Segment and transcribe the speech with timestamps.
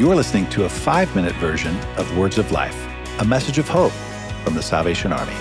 [0.00, 2.88] You're listening to a five minute version of Words of Life,
[3.20, 3.92] a message of hope
[4.42, 5.34] from the Salvation Army.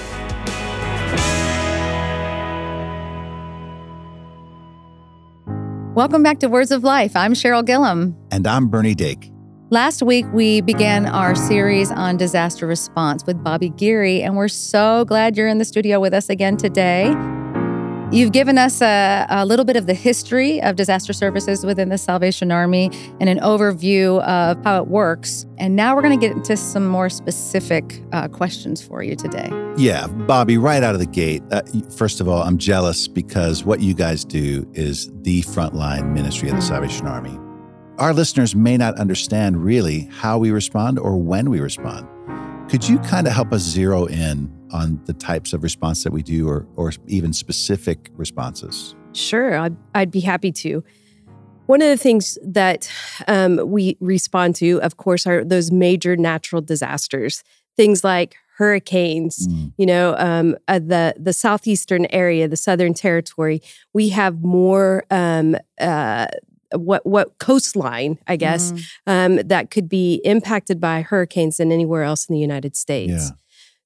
[5.95, 7.15] Welcome back to Words of Life.
[7.15, 8.17] I'm Cheryl Gillum.
[8.31, 9.31] And I'm Bernie Dake.
[9.69, 15.05] Last week, we began our series on disaster response with Bobbi Geery, and we're so
[15.05, 17.15] glad you're in the studio with us again today.
[18.11, 21.97] You've given us a, a, little bit of the history of disaster services within the
[21.99, 22.89] Salvation Army
[23.19, 25.45] and an overview of how it works.
[25.59, 29.49] And now we're going to get into some more specific uh, questions for you today.
[29.77, 31.43] Yeah, Bobbi, right out of the gate.
[31.51, 31.61] Uh,
[31.95, 36.55] first of all, I'm jealous because what you guys do is the frontline ministry of
[36.55, 37.37] the Salvation Army.
[37.99, 42.07] Our listeners may not understand really how we respond or when we respond.
[42.71, 46.23] Could you kind of help us zero in on the types of response that we
[46.23, 48.95] do or, or even specific responses?
[49.13, 50.83] Sure, I'd, I'd be happy to.
[51.65, 52.91] One of the things that
[53.27, 57.43] um, we respond to, of course, are those major natural disasters,
[57.77, 59.47] things like hurricanes.
[59.47, 59.73] Mm.
[59.77, 63.61] You know, um, uh, the the southeastern area, the Southern Territory,
[63.93, 66.27] we have more um, uh,
[66.75, 68.85] what what coastline, I guess, mm.
[69.07, 73.11] um, that could be impacted by hurricanes than anywhere else in the United States.
[73.11, 73.29] Yeah.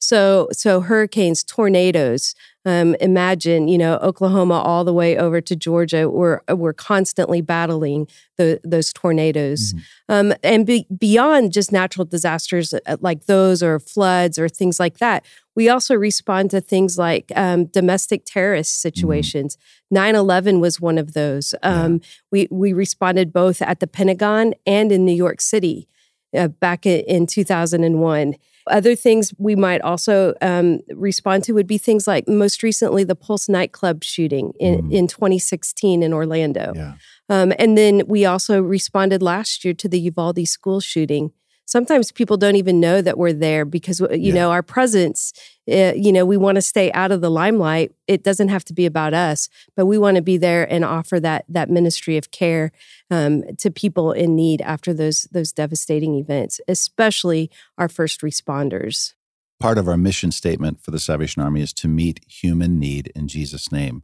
[0.04, 2.36] So, so hurricanes, tornadoes.
[2.66, 6.10] Um, imagine, you know, Oklahoma all the way over to Georgia.
[6.10, 10.14] We're we're constantly battling the, those tornadoes, mm-hmm.
[10.14, 14.98] um, and be, beyond just natural disasters uh, like those or floods or things like
[14.98, 15.26] that.
[15.56, 18.88] We also respond to things like um, domestic terrorist mm-hmm.
[18.88, 19.58] situations.
[19.94, 20.18] Mm-hmm.
[20.18, 21.56] 9-11 was one of those.
[21.64, 22.00] Um, yeah.
[22.32, 25.88] We we responded both at the Pentagon and in New York City
[26.36, 28.36] uh, back in 2001.
[28.68, 33.16] Other things we might also um, respond to would be things like most recently the
[33.16, 34.94] Pulse nightclub shooting in, mm.
[34.94, 36.72] in 2016 in Orlando.
[36.74, 36.94] Yeah.
[37.30, 41.32] Um, and then we also responded last year to the Uvalde school shooting
[41.66, 44.34] sometimes people don't even know that we're there because you yeah.
[44.34, 45.34] know our presence
[45.72, 47.92] uh, you know we want to stay out of the limelight.
[48.08, 51.20] It doesn't have to be about us but we want to be there and offer
[51.20, 52.72] that that ministry of care
[53.10, 59.14] um, to people in need after those those devastating events especially our first responders.
[59.60, 63.28] Part of our mission statement for the salvation army is to meet human need in
[63.28, 64.04] jesus name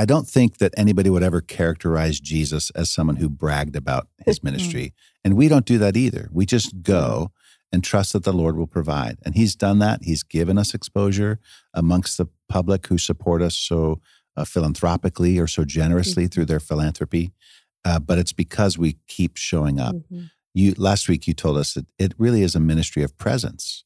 [0.00, 4.38] I don't think that anybody would ever characterize Jesus as someone who bragged about his
[4.38, 4.46] mm-hmm.
[4.46, 4.94] ministry.
[5.22, 6.30] And we don't do that either.
[6.32, 7.32] We just go
[7.70, 9.18] and trust that the Lord will provide.
[9.26, 10.02] And he's done that.
[10.02, 11.38] He's given us exposure
[11.74, 14.00] amongst the public who support us so
[14.38, 16.30] uh, philanthropically or so generously mm-hmm.
[16.30, 17.32] through their philanthropy.
[17.84, 19.96] Uh, but it's because we keep showing up.
[19.96, 20.22] Mm-hmm.
[20.54, 23.84] You last week you told us that it really is a ministry of presence.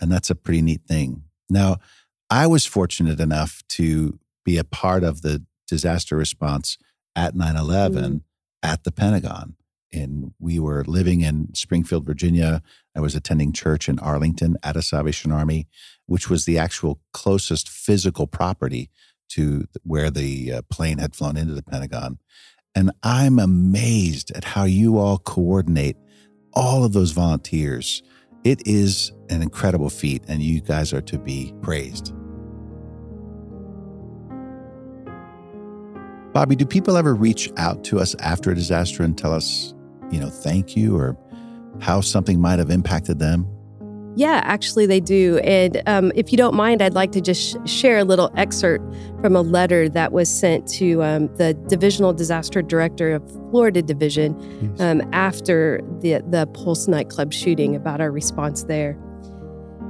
[0.00, 1.24] And that's a pretty neat thing.
[1.50, 1.78] Now,
[2.30, 6.78] I was fortunate enough to be a part of the disaster response
[7.14, 8.20] at 9 11 mm.
[8.62, 9.54] at the Pentagon.
[9.92, 12.62] And we were living in Springfield, Virginia.
[12.96, 15.66] I was attending church in Arlington at a Salvation Army,
[16.06, 18.90] which was the actual closest physical property
[19.30, 22.18] to where the uh, plane had flown into the Pentagon.
[22.74, 25.96] And I'm amazed at how you all coordinate
[26.54, 28.02] all of those volunteers.
[28.44, 32.14] It is an incredible feat, and you guys are to be praised.
[36.32, 39.74] Bobbi, do people ever reach out to us after a disaster and tell us,
[40.10, 41.16] you know, thank you or
[41.80, 43.46] how something might have impacted them?
[44.18, 45.38] Yeah, actually, they do.
[45.38, 48.84] And um, if you don't mind, I'd like to just sh- share a little excerpt
[49.20, 54.34] from a letter that was sent to um, the Divisional Disaster Director of Florida Division
[54.80, 58.98] um, after the, the Pulse nightclub shooting about our response there.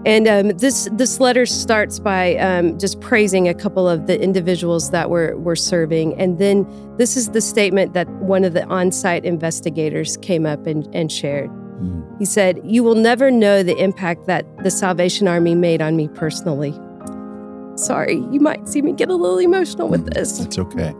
[0.06, 4.90] And um, this this letter starts by um, just praising a couple of the individuals
[4.92, 6.66] that were were serving, and then
[6.96, 11.50] this is the statement that one of the on-site investigators came up and, and shared.
[11.50, 12.18] Mm.
[12.18, 16.08] He said, "You will never know the impact that the Salvation Army made on me
[16.08, 16.72] personally."
[17.74, 20.40] Sorry, you might see me get a little emotional with this.
[20.40, 20.94] It's okay.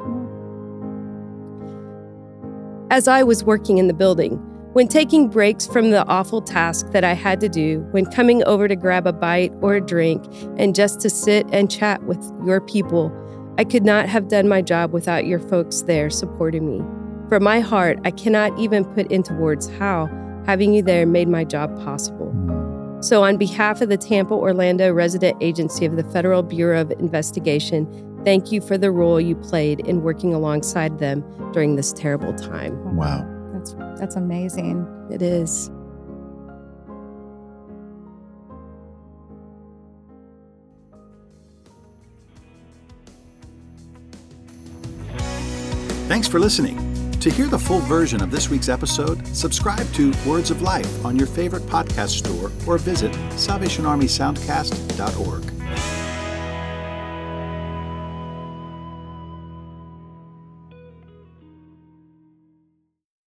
[2.90, 4.40] As I was working in the building,
[4.78, 8.68] when taking breaks from the awful task that I had to do, when coming over
[8.68, 10.24] to grab a bite or a drink,
[10.56, 13.12] and just to sit and chat with your people,
[13.58, 16.80] I could not have done my job without your folks there supporting me.
[17.28, 20.08] From my heart, I cannot even put into words how
[20.46, 22.30] having you there made my job possible.
[22.30, 23.02] Hmm.
[23.02, 28.22] So, on behalf of the Tampa Orlando Resident Agency of the Federal Bureau of Investigation,
[28.24, 32.94] thank you for the role you played in working alongside them during this terrible time.
[32.94, 33.37] Wow.
[33.72, 34.86] That's that's amazing.
[35.10, 35.70] It is.
[46.08, 46.88] Thanks for listening.
[47.20, 51.16] To hear the full version of this week's episode, subscribe to Words of Life on
[51.16, 55.57] your favorite podcast store or visit SalvationArmySoundcast.org.